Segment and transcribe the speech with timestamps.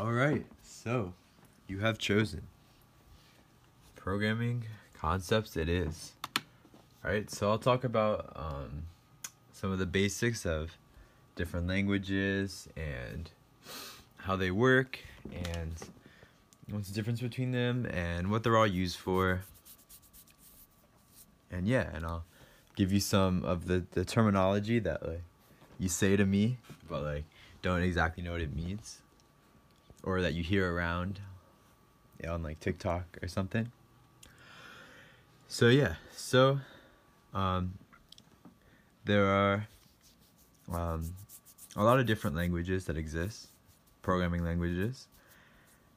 [0.00, 1.12] All right, so
[1.68, 2.40] you have chosen
[3.96, 4.64] programming
[4.98, 5.58] concepts.
[5.58, 6.12] It is.
[7.04, 8.84] All right, so I'll talk about um,
[9.52, 10.78] some of the basics of
[11.36, 13.30] different languages and
[14.16, 15.00] how they work
[15.44, 15.74] and
[16.70, 19.42] what's the difference between them and what they're all used for.
[21.50, 22.24] And yeah, and I'll
[22.74, 25.24] give you some of the, the terminology that like
[25.78, 26.56] you say to me,
[26.88, 27.24] but like
[27.60, 29.02] don't exactly know what it means
[30.02, 31.20] or that you hear around
[32.28, 33.70] on like TikTok or something.
[35.48, 36.60] So yeah, so
[37.34, 37.74] um,
[39.04, 39.66] there are
[40.72, 41.12] um,
[41.76, 43.48] a lot of different languages that exist,
[44.02, 45.08] programming languages,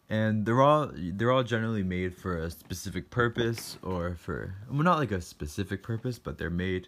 [0.09, 4.97] and they're all they're all generally made for a specific purpose or for well not
[4.97, 6.87] like a specific purpose, but they're made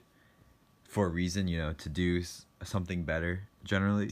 [0.87, 2.23] for a reason, you know, to do
[2.63, 4.11] something better generally.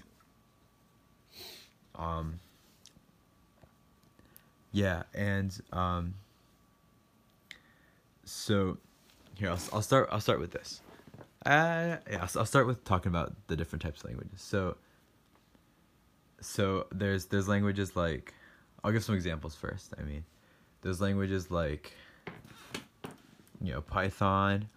[1.96, 2.40] Um,
[4.74, 6.16] yeah, and um,
[8.26, 8.78] so
[9.36, 10.10] here I'll, I'll start.
[10.12, 10.82] I'll start with this.
[11.46, 14.42] Uh, yeah, I'll, start with talking about the different types of languages.
[14.42, 14.78] So,
[16.42, 18.34] so there's there's languages like,
[18.84, 19.94] I'll give some examples first.
[20.00, 20.24] I mean,
[20.82, 21.94] there's languages like,
[23.62, 24.70] you know, Python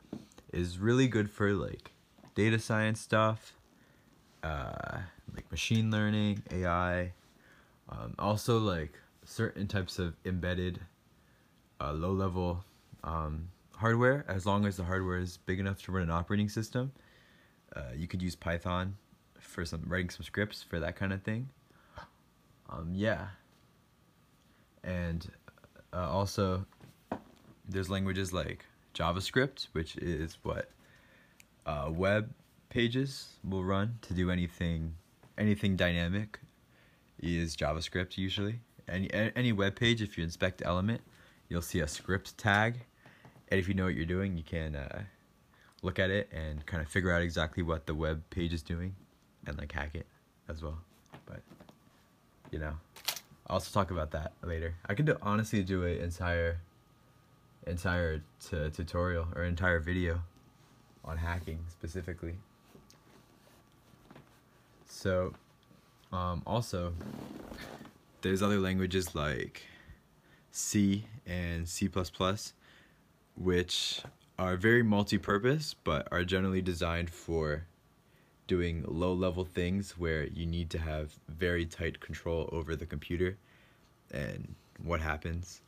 [0.53, 1.93] is really good for like
[2.35, 3.55] data science stuff,
[4.43, 4.99] uh,
[5.35, 7.13] like machine learning, AI.
[7.89, 10.81] Um, also like certain types of embedded
[11.81, 12.65] uh, low level
[13.05, 14.25] um, hardware.
[14.29, 16.93] As long as the hardware is big enough to run an operating system
[17.75, 18.97] uh, you could use python
[19.39, 21.49] for some writing some scripts for that kind of thing.
[22.71, 23.29] Um, yeah.
[24.83, 25.29] And
[25.93, 26.65] uh, also
[27.69, 30.71] there's languages like javascript which is what
[31.67, 32.31] uh, web
[32.71, 34.95] pages will run to do anything
[35.37, 36.39] anything dynamic
[37.21, 41.01] is javascript usually any any web page if you inspect element
[41.49, 42.75] you'll see a script tag.
[43.49, 45.03] And if you know what you're doing you can uh,
[45.83, 48.95] look at it and kind of figure out exactly what the web page is doing
[49.47, 50.07] and like hack it
[50.49, 50.79] as well.
[51.27, 51.43] But
[52.51, 52.75] you know
[53.49, 54.75] I'll also talk about that later.
[54.89, 56.59] I could do, honestly do an entire
[57.67, 60.21] entire tutorial or entire video
[61.05, 62.35] on hacking specifically.
[64.89, 65.35] So
[66.13, 66.93] um, also
[68.27, 69.63] there's other languages like
[70.51, 71.89] C and C++,
[73.37, 74.03] which
[74.39, 77.67] are very multi-purpose, but are generally designed for
[78.49, 83.39] doing low-level things where you need to have very tight control over the computer
[84.11, 85.63] and what happens.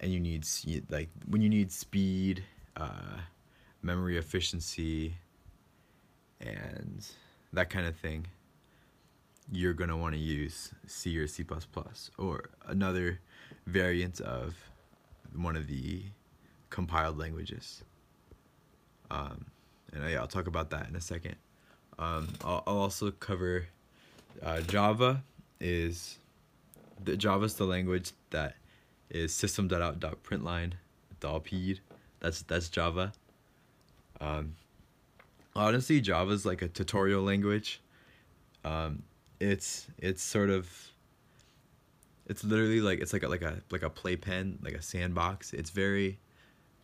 [0.00, 0.46] And you need,
[0.88, 2.44] like, when you need speed,
[2.76, 3.18] uh,
[3.82, 5.14] memory efficiency,
[6.40, 7.06] and
[7.52, 8.26] that kind of thing
[9.50, 11.44] you're going to want to use C or C++
[12.18, 13.20] or another
[13.66, 14.54] variant of
[15.34, 16.02] one of the
[16.70, 17.82] compiled languages.
[19.10, 19.46] Um,
[19.92, 21.36] and yeah, I'll talk about that in a second.
[21.98, 23.66] Um, I'll, I'll, also cover
[24.42, 25.22] uh, Java
[25.60, 26.18] is
[27.04, 28.56] the Java's the language that
[29.10, 30.74] is system.out.println
[31.20, 31.80] dolped.
[32.20, 33.12] That's that's Java.
[34.20, 34.54] Um,
[35.54, 37.80] honestly, Java's like a tutorial language.
[38.64, 39.02] Um,
[39.42, 40.70] it's it's sort of
[42.26, 45.52] it's literally like it's like a, like a like a playpen like a sandbox.
[45.52, 46.18] It's very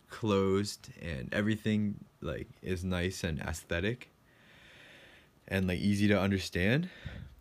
[0.09, 4.09] closed and everything like is nice and aesthetic
[5.47, 6.89] and like easy to understand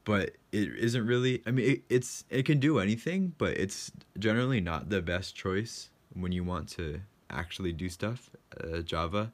[0.04, 4.60] but it isn't really i mean it, it's it can do anything but it's generally
[4.60, 8.30] not the best choice when you want to actually do stuff
[8.62, 9.32] uh, java.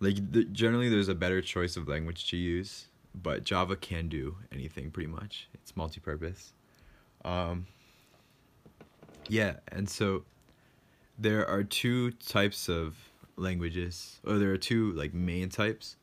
[0.00, 4.36] Like the, generally there's a better choice of language to use but Java can do
[4.52, 5.48] anything pretty much.
[5.54, 6.52] It's multi-purpose.
[7.24, 7.66] Um,
[9.28, 10.24] yeah, and so
[11.18, 12.96] there are two types of
[13.36, 15.96] languages, or there are two like main types.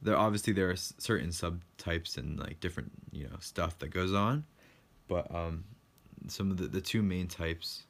[0.00, 4.44] There obviously there are certain subtypes and like different you know stuff that goes on,
[5.08, 5.64] but um,
[6.28, 7.84] some of the the two main types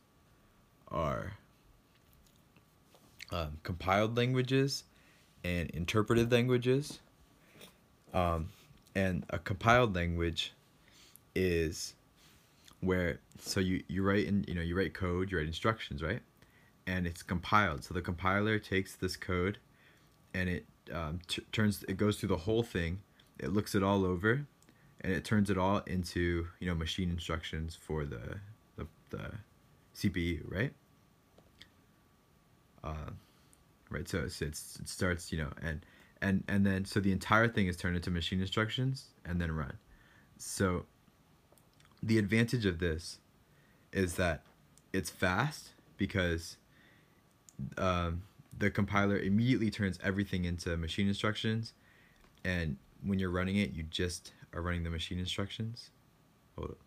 [0.88, 1.32] are
[3.30, 4.84] um, compiled languages
[5.44, 7.00] and interpreted languages.
[8.12, 8.48] Um,
[8.94, 10.52] and a compiled language
[11.34, 11.94] is
[12.80, 16.20] where so you you write in you know you write code you write instructions right?
[16.86, 17.84] And it's compiled.
[17.84, 19.58] So the compiler takes this code
[20.34, 23.00] and it um, t- turns it goes through the whole thing.
[23.38, 24.46] It looks it all over
[25.00, 28.38] and it turns it all into you know machine instructions for the
[28.76, 29.30] the, the
[29.96, 30.72] CPU right?
[32.84, 33.12] Uh,
[33.90, 34.08] right.
[34.08, 34.56] So it's, it
[34.88, 35.84] starts you know and
[36.22, 39.76] and and then so the entire thing is turned into machine instructions and then run.
[40.38, 40.86] So
[42.02, 43.18] the advantage of this
[43.92, 44.42] is that
[44.92, 46.56] it's fast because
[47.76, 48.22] um,
[48.56, 51.74] the compiler immediately turns everything into machine instructions
[52.44, 55.90] and when you're running it you just are running the machine instructions.
[56.56, 56.78] Hold up.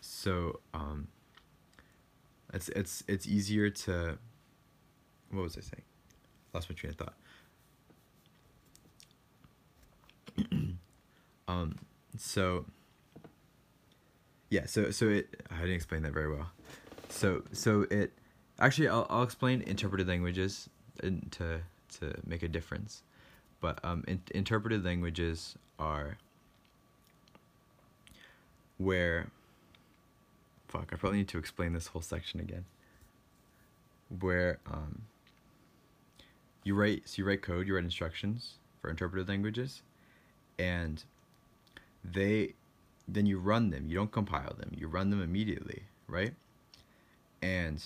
[0.00, 1.08] so um,
[2.52, 4.18] it's it's it's easier to
[5.30, 5.87] what was I saying
[6.58, 7.14] lost my train of thought.
[11.48, 11.78] Um
[12.18, 12.66] so
[14.50, 16.50] yeah so so it i didn't explain that very well.
[17.08, 18.12] So so it
[18.58, 20.68] actually i'll, I'll explain interpreted languages
[21.00, 21.60] to
[22.00, 23.02] to make a difference.
[23.62, 26.18] But um in, interpreted languages are
[28.76, 29.30] where
[30.68, 32.66] fuck i probably need to explain this whole section again.
[34.20, 35.04] Where um
[36.68, 39.82] you write so you write code you write instructions for interpreted languages
[40.58, 41.02] and
[42.04, 42.52] they
[43.10, 43.86] then you run them.
[43.88, 44.72] You don't compile them.
[44.76, 46.34] You run them immediately right?
[47.40, 47.82] And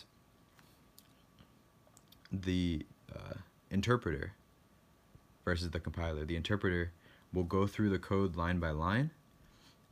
[2.32, 2.84] the
[3.14, 3.34] uh,
[3.70, 4.32] interpreter
[5.44, 6.90] versus the compiler the interpreter
[7.32, 9.11] will go through the code line by line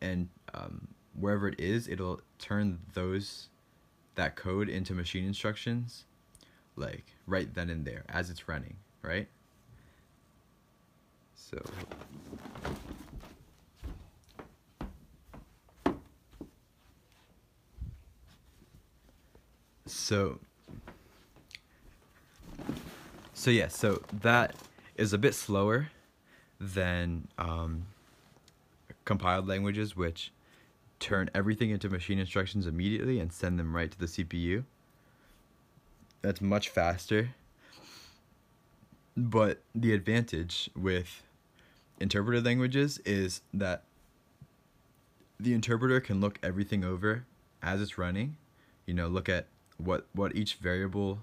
[0.01, 3.49] and um, wherever it is it'll turn those
[4.15, 6.05] that code into machine instructions
[6.81, 9.29] like right then and there as it's running right?
[11.35, 11.59] So.
[19.87, 20.39] So.
[23.35, 24.55] So yeah so that
[24.97, 25.89] is a bit slower
[26.61, 27.87] than um,
[29.07, 30.31] compiled languages which
[30.99, 34.65] turn everything into machine instructions immediately and send them right to the CPU
[36.23, 37.31] that's much faster.
[39.17, 41.23] But the advantage with
[41.99, 43.85] interpreted languages is that
[45.39, 47.25] the interpreter can look everything over
[47.63, 48.37] as it's running.
[48.87, 49.47] You know look at
[49.77, 51.21] what what each variable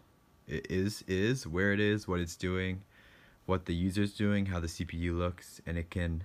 [0.48, 2.82] is is where it is what it's doing
[3.46, 6.24] what the user's doing how the cpu looks and it can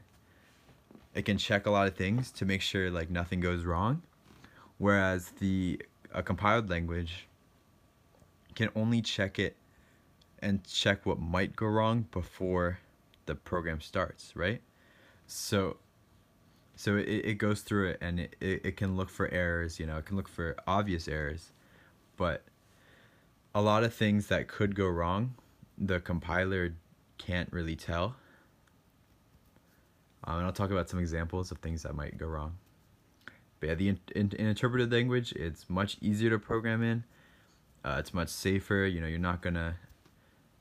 [1.15, 4.03] it can check a lot of things to make sure like nothing goes wrong.
[4.79, 5.81] Whereas the
[6.13, 7.27] a compiled language
[8.54, 9.56] can only check it
[10.40, 12.78] and check what might go wrong before
[13.26, 14.60] the program starts right
[15.26, 15.76] so
[16.75, 19.96] so it, it goes through it and it, it, can look for errors you know
[19.99, 21.52] it can look for obvious errors
[22.16, 22.43] but
[23.54, 25.34] a lot of things that could go wrong,
[25.76, 26.75] the compiler
[27.19, 28.16] can't really tell.
[30.25, 32.56] Um, and I'll talk about some examples of things that might go wrong.
[33.60, 37.04] But yeah, the in, in, in interpreted language, it's much easier to program in.
[37.84, 38.84] Uh, it's much safer.
[38.87, 39.76] You know, you're not gonna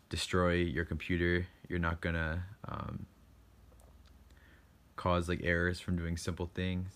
[0.10, 1.48] destroy your computer.
[1.70, 3.06] You're not gonna um,
[4.96, 6.90] cause like errors from doing simple things.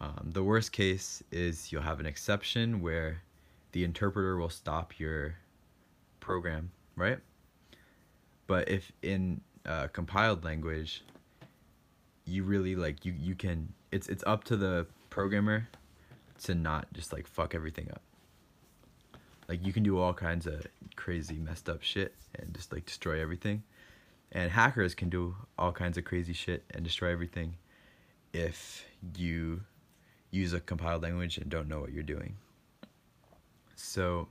[0.00, 3.22] Um, the worst case is you'll have an exception where
[3.72, 5.36] the interpreter will stop your
[6.20, 7.18] program, right?
[8.46, 11.02] But if in uh, compiled language,
[12.26, 15.68] you really like you you can it's it's up to the programmer
[16.44, 18.03] to not just like fuck everything up.
[19.48, 23.20] Like you can do all kinds of crazy messed up shit and just like destroy
[23.20, 23.62] everything.
[24.32, 27.54] And hackers can do all kinds of crazy shit and destroy everything
[28.32, 28.84] if
[29.16, 29.60] you
[30.30, 32.36] use a compiled language and don't know what you're doing.
[33.76, 34.28] So,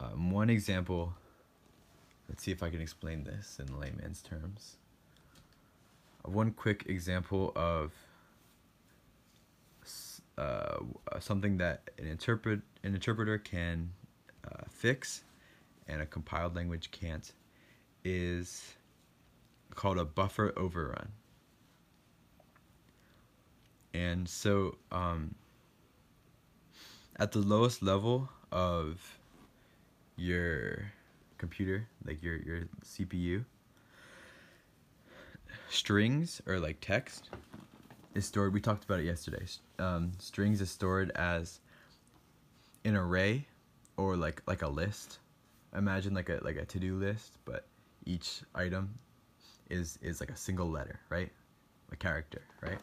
[0.00, 1.12] um, one example,
[2.28, 4.76] let's see if I can explain this in layman's terms.
[6.24, 7.92] Uh, one quick example of
[10.38, 10.78] uh,
[11.20, 13.90] something that an interpret an interpreter can
[14.50, 15.22] uh, fix
[15.88, 17.32] and a compiled language can't
[18.02, 18.72] is
[19.74, 21.08] called a buffer overrun.
[23.92, 25.34] And so um,
[27.16, 29.18] at the lowest level of
[30.16, 30.90] your
[31.36, 33.44] computer, like your your CPU,
[35.68, 37.28] strings or like text
[38.14, 38.54] is stored.
[38.54, 39.44] We talked about it yesterday.
[39.78, 41.60] Um, strings is stored as
[42.84, 43.46] an array
[43.96, 45.18] or like like a list.
[45.76, 47.66] Imagine like a like a to do list, but
[48.04, 48.98] each item
[49.70, 51.30] is is like a single letter, right?
[51.92, 52.78] A character, right?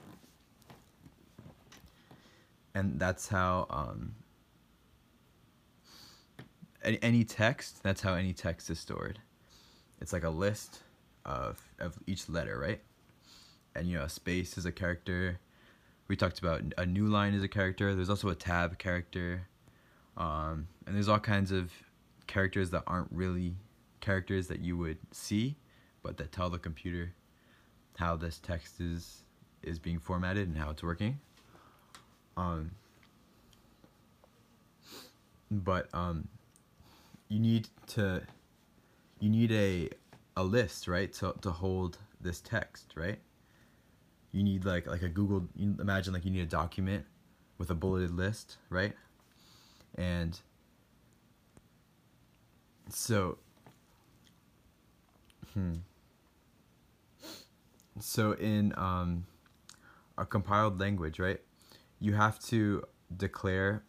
[2.74, 4.14] And that's how um,
[6.86, 9.20] any, any text, that's how any text is stored.
[10.00, 10.80] It's like a list
[11.26, 12.82] of, of each letter, right?
[13.76, 15.40] And you know, a space is a character.
[16.08, 17.96] We talked about a new line is a character.
[17.96, 19.48] There's also a tab character.
[20.18, 21.72] Um, and there's all kinds of
[22.28, 23.56] characters that aren't really
[24.02, 25.56] characters that you would see,
[26.04, 27.14] but that tell the computer
[27.98, 29.24] how this text is
[29.64, 31.20] is being formatted and how it's working.
[32.38, 32.72] Um,
[35.50, 36.28] but um,
[37.30, 38.22] you need to
[39.20, 39.90] you need a
[40.38, 43.20] a list right to, to hold this text right
[44.32, 47.06] you need like like a google imagine like you need a document
[47.58, 48.94] with a bulleted list right
[49.96, 50.40] and
[52.90, 53.38] so
[55.54, 55.74] hmm
[58.00, 59.26] so in um
[60.18, 61.42] a compiled language right
[62.00, 62.84] you have to
[63.18, 63.84] declare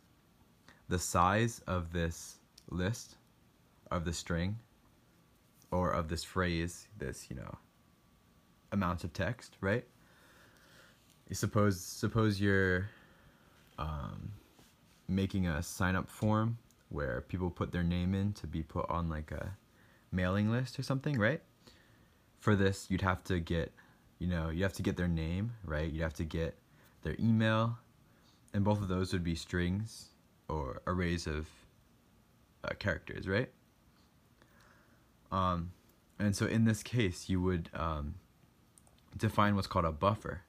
[0.88, 2.38] the size of this
[2.70, 3.16] list
[3.90, 4.56] of the string
[5.70, 7.58] or of this phrase, this, you know,
[8.72, 9.84] amount of text, right?
[11.32, 12.88] Suppose suppose you're
[13.78, 14.30] um,
[15.08, 16.58] making a sign up form
[16.88, 19.56] where people put their name in to be put on like a
[20.12, 21.42] mailing list or something, right?
[22.40, 23.72] For this, you'd have to get,
[24.18, 25.90] you know, you have to get their name, right?
[25.90, 26.56] You'd have to get
[27.02, 27.78] their email,
[28.54, 30.10] and both of those would be strings
[30.48, 31.48] or arrays of
[32.64, 33.50] uh, characters, right?
[35.32, 35.72] Um,
[36.18, 38.14] and so in this case, you would um,
[39.16, 40.42] define what's called a buffer,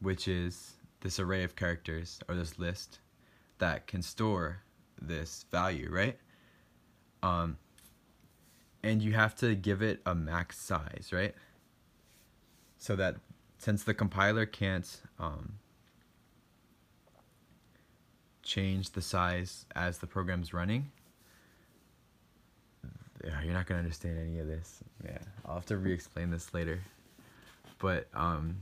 [0.00, 2.98] which is this array of characters or this list
[3.64, 4.60] that can store
[5.00, 6.18] this value, right?
[7.22, 7.56] Um,
[8.82, 11.34] and you have to give it a max size, right?
[12.76, 13.16] So that
[13.56, 15.54] since the compiler can't um,
[18.42, 20.90] change the size as the program's running,
[23.42, 24.80] you're not gonna understand any of this.
[25.02, 25.16] Yeah,
[25.46, 26.80] I'll have to re-explain this later.
[27.78, 28.58] But um,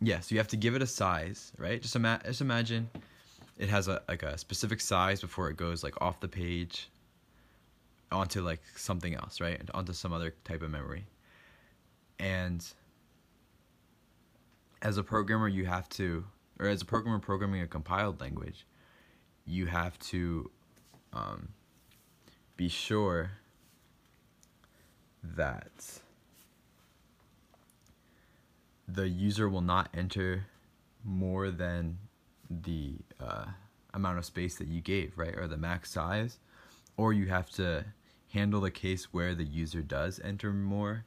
[0.00, 1.80] yeah, so you have to give it a size, right?
[1.80, 2.90] Just ima- just imagine
[3.62, 6.90] it has a like a specific size before it goes like off the page
[8.10, 9.60] onto like something else, right?
[9.72, 11.06] Onto some other type of memory.
[12.18, 12.66] And
[14.82, 16.24] as a programmer, you have to,
[16.58, 18.66] or as a programmer programming a compiled language,
[19.46, 20.50] you have to
[21.12, 21.50] um,
[22.56, 23.30] be sure
[25.22, 26.00] that
[28.88, 30.46] the user will not enter
[31.04, 31.98] more than
[32.62, 33.46] the uh,
[33.94, 36.38] amount of space that you gave, right, or the max size,
[36.96, 37.84] or you have to
[38.32, 41.04] handle the case where the user does enter more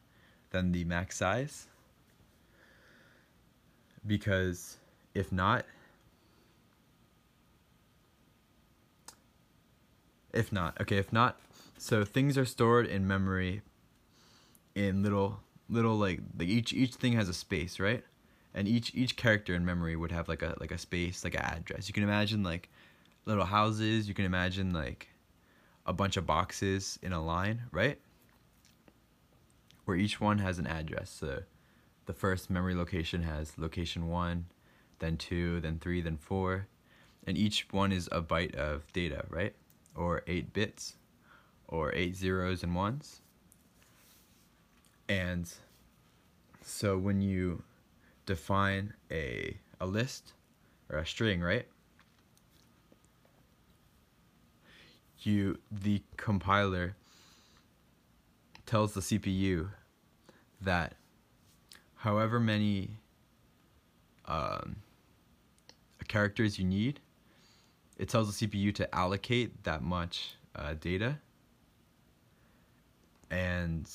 [0.51, 1.67] than the max size.
[4.05, 4.77] Because
[5.13, 5.65] if not,
[10.33, 11.39] if not, okay, if not,
[11.77, 13.61] so things are stored in memory
[14.75, 18.03] in little little like, like each each thing has a space, right?
[18.55, 21.41] And each each character in memory would have like a like a space, like an
[21.41, 21.87] address.
[21.87, 22.69] You can imagine like
[23.25, 24.07] little houses.
[24.07, 25.09] You can imagine like
[25.85, 27.99] a bunch of boxes in a line, right?
[29.83, 31.11] Where each one has an address.
[31.11, 31.43] So
[32.05, 34.45] the first memory location has location one,
[34.99, 36.67] then two, then three, then four,
[37.27, 39.53] and each one is a byte of data, right?
[39.95, 40.95] Or eight bits,
[41.67, 43.21] or eight zeros and ones.
[45.07, 45.51] And
[46.61, 47.61] so when you
[48.25, 50.33] define a, a list
[50.89, 51.67] or a string, right?
[55.19, 56.95] You the compiler
[58.65, 59.69] tells the CPU
[60.61, 60.93] that
[61.95, 62.91] however many
[64.25, 64.77] um,
[66.07, 66.99] characters you need,
[67.97, 71.17] it tells the CPU to allocate that much uh, data
[73.31, 73.89] and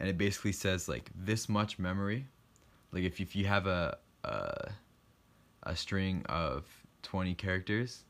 [0.00, 2.26] and it basically says like this much memory.
[2.90, 4.70] Like if, if you have a, a
[5.64, 6.64] a string of
[7.02, 8.04] 20 characters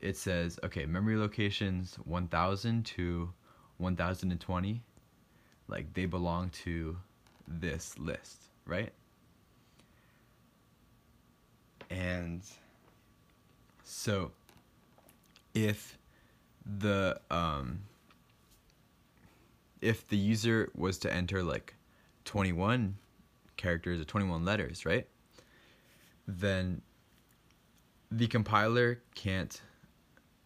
[0.00, 3.30] it says okay memory locations 1000 to
[3.76, 4.82] 1020
[5.68, 6.96] like they belong to
[7.46, 8.92] this list right?
[11.88, 12.42] And
[13.84, 14.32] so
[15.54, 15.96] if
[16.78, 17.80] the um
[19.80, 21.74] if the user was to enter like
[22.24, 22.96] 21
[23.56, 25.06] characters or 21 letters, right?
[26.26, 26.82] Then
[28.10, 29.60] the compiler can't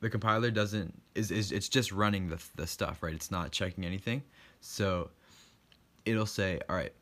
[0.01, 3.15] the compiler doesn't is, is it's just running the, the stuff right?
[3.15, 4.23] It's not checking anything.
[4.61, 5.11] So
[6.05, 6.93] it'll say all right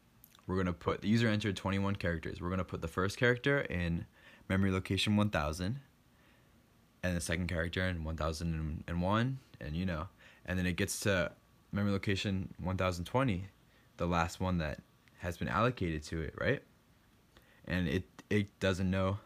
[0.46, 2.40] we're going to put the user entered 21 characters.
[2.40, 4.06] We're going to put the first character in
[4.48, 5.78] memory location 1000
[7.02, 10.08] and the second character in 1001 and you know.
[10.46, 11.32] And then it gets to
[11.72, 13.46] memory location 1020,
[13.96, 14.80] the last one that
[15.18, 16.62] has been allocated to it, right?
[17.66, 19.18] And it it doesn't know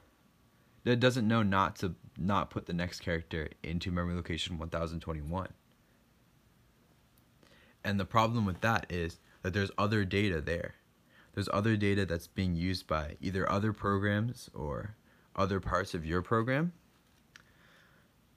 [0.84, 5.48] it doesn't know not to not put the next character into memory location 1021.
[7.84, 10.74] And the problem with that is that there's other data there,
[11.34, 14.96] there's other data that's being used by either other programs or
[15.34, 16.72] other parts of your program.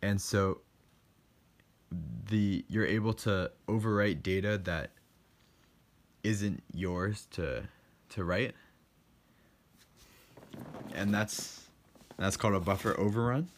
[0.01, 0.61] And so
[1.91, 4.91] the you're able to overwrite data that
[6.23, 7.63] isn't yours to
[8.09, 8.55] to write.
[10.93, 11.65] And that's
[12.17, 13.49] that's called a buffer overrun.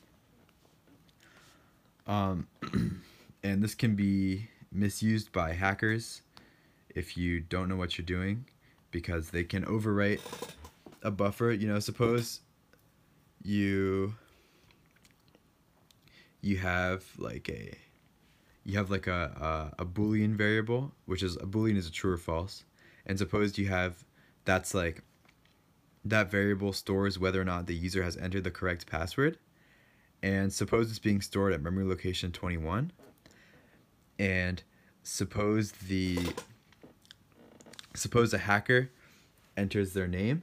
[2.07, 2.48] Um,
[3.43, 6.22] and this can be misused by hackers
[6.89, 8.46] if you don't know what you're doing
[8.91, 10.22] because they can overwrite
[11.03, 11.51] a buffer.
[11.51, 12.41] You know, suppose
[13.43, 14.15] you
[16.41, 17.77] you have like a
[18.67, 22.12] you have like a, a, a boolean variable which is a boolean is a true
[22.12, 22.65] or false.
[23.05, 24.03] And suppose you have
[24.43, 25.03] that's like
[26.03, 29.38] that variable stores whether or not the user has entered the correct password.
[30.21, 32.91] And suppose it's being stored at memory location 21
[34.19, 34.62] and
[35.01, 36.19] suppose the
[37.95, 38.91] suppose a hacker
[39.55, 40.41] enters their name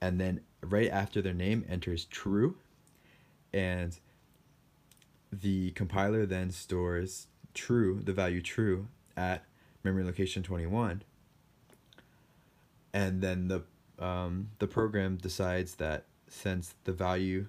[0.00, 2.56] and then right after their name enters true
[3.52, 3.98] and
[5.30, 9.44] the compiler then stores true the value true at
[9.82, 11.02] memory location 21
[12.92, 13.62] and then the
[13.98, 17.46] um, the program decides that since the value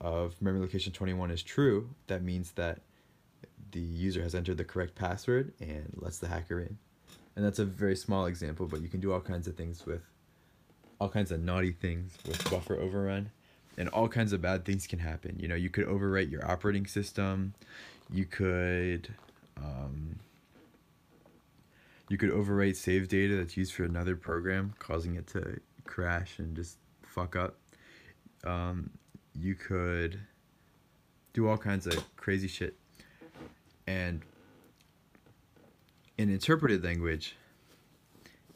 [0.00, 2.80] of memory location 21 is true, that means that
[3.70, 6.76] the user has entered the correct password and lets the hacker in.
[7.34, 10.02] And that's a very small example, but you can do all kinds of things with
[11.00, 13.30] all kinds of naughty things with buffer overrun
[13.78, 15.38] and all kinds of bad things can happen.
[15.40, 17.54] You know, you could overwrite your operating system.
[18.10, 19.14] You could
[19.56, 20.18] um,
[22.08, 26.54] you could overwrite save data that's used for another program, causing it to crash and
[26.54, 27.56] just fuck up.
[28.44, 28.90] Um,
[29.34, 30.20] you could
[31.32, 32.76] do all kinds of crazy shit.
[33.86, 34.22] And
[36.18, 37.36] an interpreted language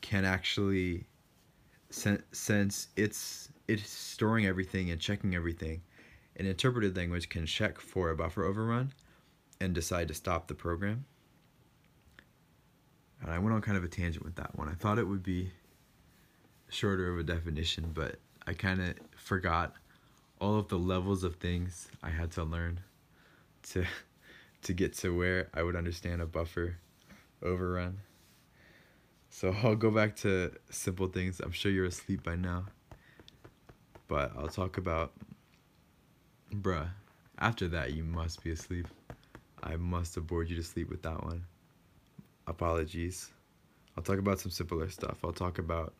[0.01, 1.07] can actually
[1.91, 5.81] since it's it's storing everything and checking everything
[6.37, 8.93] an interpreted language can check for a buffer overrun
[9.61, 11.05] and decide to stop the program
[13.23, 15.23] and I went on kind of a tangent with that one I thought it would
[15.23, 15.51] be
[16.69, 18.17] shorter of a definition but
[18.47, 19.75] I kind of forgot
[20.41, 22.81] all of the levels of things I had to learn
[23.71, 23.85] to
[24.63, 26.79] to get to where I would understand a buffer
[27.43, 27.99] overrun.
[29.31, 31.41] So I'll go back to simple things.
[31.41, 32.67] I'm sure you're asleep by now.
[34.09, 35.13] But I'll talk about
[36.53, 36.89] bruh.
[37.39, 38.87] After that you must be asleep.
[39.63, 41.45] I must have bored you to sleep with that one.
[42.47, 43.31] Apologies.
[43.97, 45.19] I'll talk about some simpler stuff.
[45.25, 45.95] I'll talk about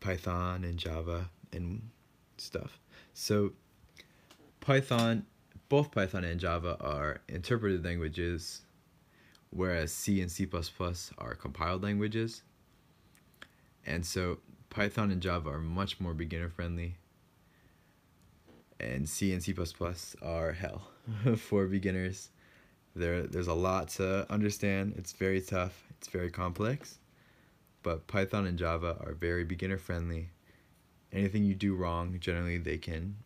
[0.00, 1.82] Python and Java and
[2.38, 2.78] stuff.
[3.12, 3.52] So
[4.60, 5.26] Python,
[5.68, 8.62] both Python and Java are interpreted languages,
[9.50, 10.48] whereas C and C++
[11.18, 12.42] are compiled languages.
[13.86, 14.38] And so
[14.70, 16.96] Python and Java are much more beginner friendly.
[18.80, 19.54] And C and C++
[20.22, 20.88] are hell
[21.36, 22.30] for beginners.
[22.96, 24.94] There, there's a lot to understand.
[24.96, 25.84] It's very tough.
[25.90, 26.98] It's very complex.
[27.82, 30.30] But Python and Java are very beginner friendly
[31.12, 33.16] anything you do wrong, generally they can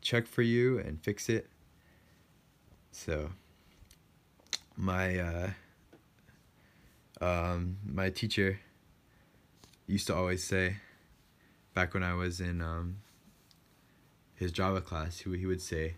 [0.00, 1.48] check for you and fix it.
[2.92, 3.30] So
[4.76, 5.50] my uh,
[7.20, 8.60] um, my teacher
[9.86, 10.76] used to always say
[11.74, 12.96] back when I was in um,
[14.40, 15.94] his Java class, he, he would say,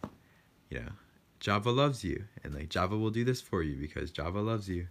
[0.69, 0.91] you know,
[1.39, 4.89] Java loves you, and like Java will do this for you because Java loves you.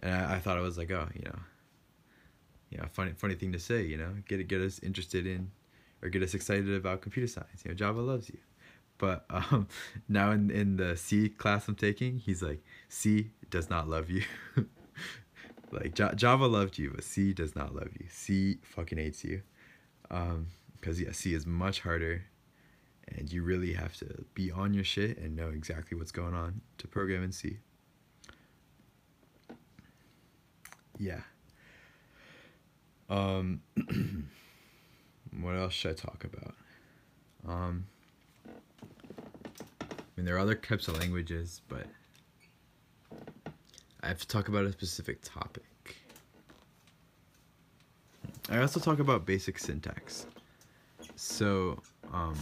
[0.00, 1.38] And I, I thought it was like, oh, you know,
[2.70, 5.50] you know, funny funny thing to say, you know, get get us interested in
[6.02, 7.62] or get us excited about computer science.
[7.64, 8.38] You know, Java loves you.
[8.96, 9.68] But um,
[10.08, 14.22] now in in the C class I'm taking, he's like, C does not love you.
[15.70, 18.06] like J- Java loved you, but C does not love you.
[18.08, 19.42] C fucking hates you.
[20.10, 20.46] Um,
[20.80, 22.24] because yeah, C is much harder,
[23.08, 26.60] and you really have to be on your shit and know exactly what's going on
[26.78, 27.58] to program in C.
[30.98, 31.20] Yeah.
[33.10, 33.60] Um,
[35.40, 36.54] what else should I talk about?
[37.46, 37.86] Um,
[39.90, 41.86] I mean, there are other types of languages, but
[44.02, 45.64] I have to talk about a specific topic.
[48.48, 50.26] I also talk about basic syntax.
[51.16, 52.36] So, um,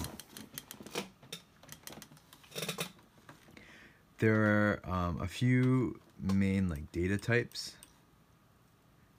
[4.22, 7.74] there are um, a few main like data types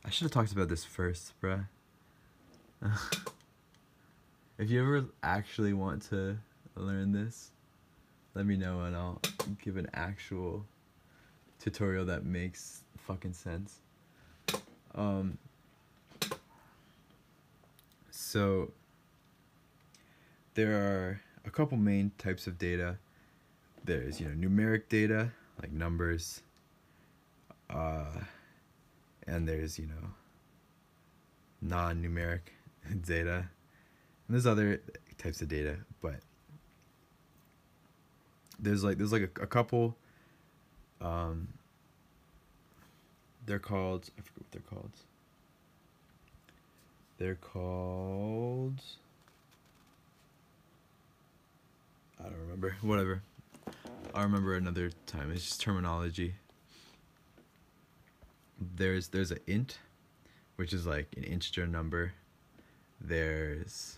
[0.06, 1.66] I should have talked about this first, bruh.
[4.58, 6.38] if you ever actually want to
[6.76, 7.52] learn this,
[8.34, 9.22] let me know and I'll
[9.64, 10.66] give an actual
[11.60, 13.80] tutorial that makes fucking sense.
[14.94, 15.38] Um,
[18.10, 18.72] So
[20.56, 22.98] there are a couple main types of data.
[23.86, 26.42] There's you know numeric data like numbers,
[27.70, 28.06] uh,
[29.28, 30.10] and there's you know
[31.62, 32.42] non-numeric
[33.06, 33.38] data,
[34.28, 34.82] and there's other
[35.18, 36.16] types of data, but
[38.60, 39.96] there's like there's like a, a couple.
[41.02, 41.50] Um,
[43.46, 44.92] they're called I forget what they're called.
[47.18, 48.82] They're called.
[52.20, 52.76] I don't remember.
[52.82, 53.22] Whatever.
[54.14, 55.32] I'll remember another time.
[55.32, 56.36] It's just terminology.
[58.76, 59.80] There's there's an int,
[60.56, 62.14] which is like an integer number.
[63.02, 63.98] There's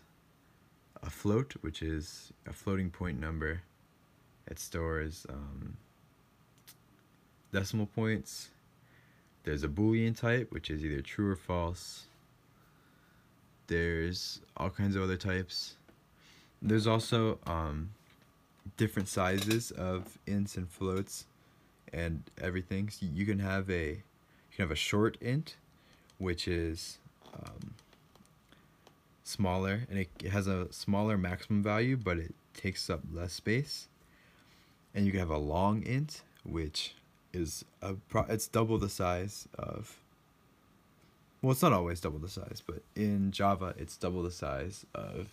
[1.03, 3.61] a float, which is a floating point number.
[4.47, 5.75] It stores um,
[7.51, 8.49] decimal points.
[9.43, 12.05] There's a boolean type, which is either true or false.
[13.67, 15.75] There's all kinds of other types.
[16.61, 17.89] There's also um,
[18.77, 21.25] different sizes of ints and floats
[21.93, 22.89] and everything.
[22.89, 25.55] So you can have a you can have a short int,
[26.17, 26.97] which is
[27.33, 27.73] um,
[29.23, 33.87] smaller and it, it has a smaller maximum value, but it takes up less space.
[34.93, 36.95] And you can have a long int, which
[37.35, 37.95] is a
[38.29, 39.97] it's double the size of
[41.41, 45.27] well it's not always double the size but in java it's double the size of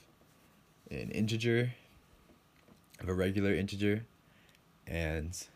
[0.91, 1.73] an integer
[3.03, 4.05] of a regular integer
[4.87, 5.47] and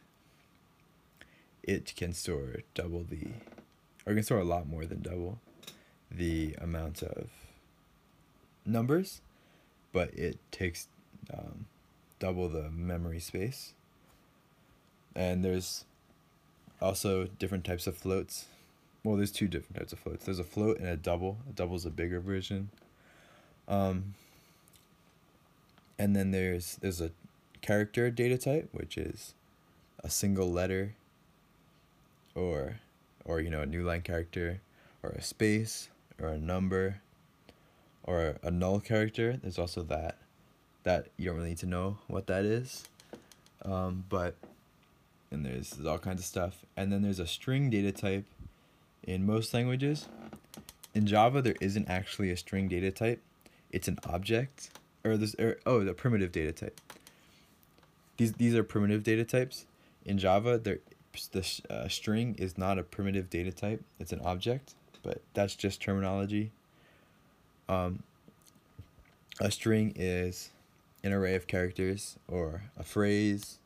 [1.62, 3.28] it can store double the
[4.06, 5.38] or can store a lot more than double
[6.10, 7.30] the amount of
[8.64, 9.20] numbers
[9.92, 10.88] but it takes
[11.32, 11.66] um,
[12.18, 13.74] double the memory space
[15.14, 15.86] and there's
[16.80, 18.46] also different types of floats.
[19.02, 20.24] Well, there's two different types of floats.
[20.26, 21.38] There's a float and a double.
[21.48, 22.70] A double is a bigger version.
[23.66, 24.14] Um,
[25.98, 27.10] and then there's there's a
[27.66, 29.34] character data type, which is
[30.04, 30.94] a single letter
[32.34, 32.76] or
[33.24, 34.60] or you know a new line character
[35.02, 35.88] or a space
[36.20, 37.00] or a number
[38.04, 39.36] or a null character.
[39.42, 40.18] There's also that
[40.84, 42.84] that you don't really need to know what that is.
[43.64, 44.36] Um, but
[45.32, 46.64] and there's, there's all kinds of stuff.
[46.76, 48.24] And then there's a string data type
[49.02, 50.06] in most languages.
[50.94, 53.20] In Java, there isn't actually a string data type.
[53.72, 54.70] It's an object,
[55.04, 56.80] or this, or, oh, the primitive data type.
[58.16, 59.66] These these are primitive data types.
[60.04, 60.78] In Java, there
[61.32, 63.82] the uh, string is not a primitive data type.
[63.98, 66.52] It's an object, but that's just terminology.
[67.68, 68.02] Um,
[69.40, 70.50] a string is
[71.02, 73.58] an array of characters or a phrase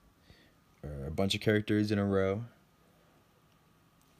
[0.83, 2.45] or a bunch of characters in a row.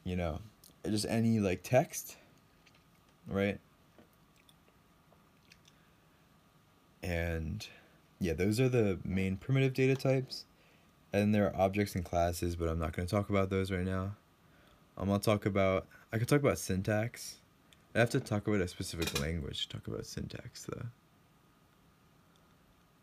[0.03, 0.39] You know,
[0.85, 2.17] just any like text,
[3.27, 3.59] right?
[7.03, 7.65] And
[8.21, 10.45] yeah, those are the main primitive data types.
[11.11, 13.83] And there are objects and classes, but I'm not going to talk about those right
[13.83, 14.15] now.
[14.95, 17.37] I'm going to talk about, I could talk about syntax.
[17.95, 20.85] I have to talk about a specific language to talk about syntax, though.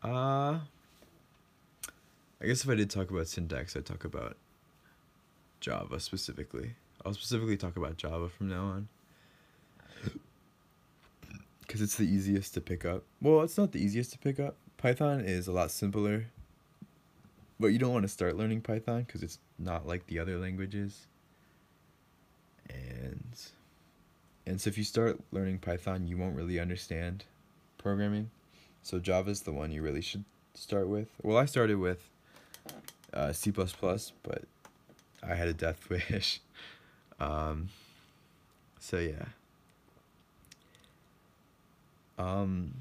[0.09, 0.59] Uh,
[2.41, 4.37] I guess if I did talk about syntax, I'd talk about
[5.59, 6.75] Java specifically.
[7.05, 8.87] I'll specifically talk about Java from now on.
[11.61, 13.03] Because it's the easiest to pick up.
[13.21, 14.55] Well, it's not the easiest to pick up.
[14.79, 16.27] Python is a lot simpler.
[17.59, 21.05] But you don't want to start learning Python because it's not like the other languages.
[22.69, 23.35] And
[24.45, 27.25] and so if you start learning Python, you won't really understand
[27.77, 28.31] programming.
[28.81, 31.09] So Java is the one you really should start with.
[31.21, 32.09] Well, I started with
[33.13, 34.43] uh, C++, but
[35.21, 36.39] I had a death wish.
[37.19, 37.69] Um,
[38.79, 39.25] so yeah.
[42.17, 42.73] Um,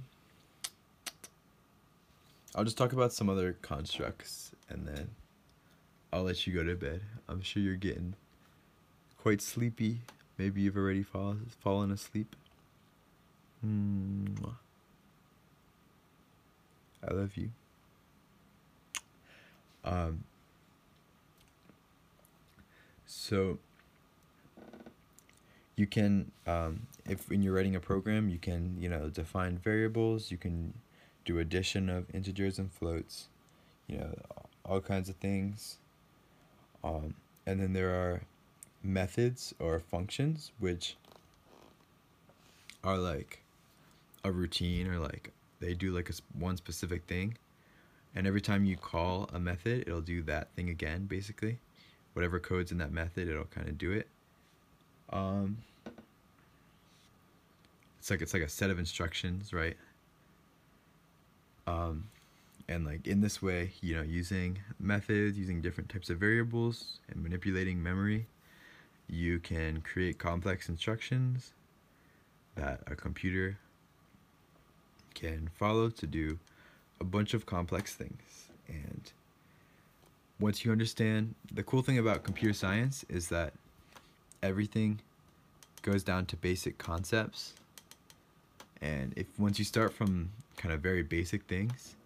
[2.58, 5.10] I'll just talk about some other constructs and then
[6.12, 7.02] I'll let you go to bed.
[7.28, 8.14] I'm sure you're getting
[9.16, 10.00] quite sleepy.
[10.38, 12.34] Maybe you've already fall, fallen asleep.
[13.64, 14.54] Mm.
[17.08, 17.50] I love you.
[19.84, 20.24] Um,
[23.06, 23.60] so
[25.76, 30.32] you can, um, if when you're writing a program, you can you know define variables.
[30.32, 30.74] You can
[31.28, 33.28] do addition of integers and floats.
[33.86, 34.14] You know
[34.64, 35.76] all kinds of things.
[36.82, 37.14] Um,
[37.46, 38.22] and then there are
[38.82, 40.96] methods or functions which
[42.82, 43.42] are like
[44.24, 47.36] a routine or like they do like a one specific thing
[48.14, 51.58] and every time you call a method it'll do that thing again basically
[52.12, 54.06] whatever code's in that method it'll kind of do it
[55.10, 55.58] um,
[58.08, 59.76] it's like it's like a set of instructions, right?
[61.68, 62.04] Um,
[62.68, 67.22] and like in this way, you know, using methods, using different types of variables, and
[67.22, 68.26] manipulating memory,
[69.08, 71.52] you can create complex instructions
[72.56, 73.58] that a computer
[75.14, 76.38] can follow to do
[77.00, 78.48] a bunch of complex things.
[78.68, 79.12] And
[80.40, 83.52] once you understand, the cool thing about computer science is that
[84.42, 85.00] everything
[85.82, 87.54] goes down to basic concepts.
[88.80, 91.96] And if once you start from kind of very basic things,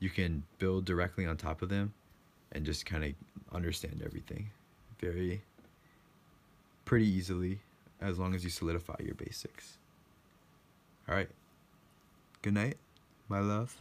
[0.00, 1.94] you can build directly on top of them
[2.52, 3.12] and just kind of
[3.54, 4.50] understand everything
[4.98, 5.40] very
[6.84, 7.60] pretty easily
[8.00, 9.78] as long as you solidify your basics.
[11.08, 11.28] All right.
[12.42, 12.76] Good night,
[13.28, 13.76] my love.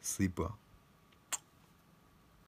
[0.00, 0.56] Sleep well.